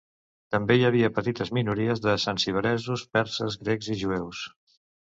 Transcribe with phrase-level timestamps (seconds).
[0.55, 4.47] També hi havia petites minories de zanzibaresos, perses, grecs i jueus.